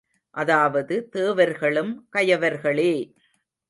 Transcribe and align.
அதாவது 0.35 1.09
தேவர்களும் 1.09 2.07
கயவர்களே! 2.11 2.93